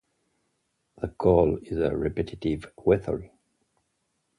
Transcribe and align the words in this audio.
The 0.97 1.09
call 1.09 1.59
is 1.61 1.77
a 1.77 1.95
repetitive 1.95 2.65
whistle. 2.75 3.21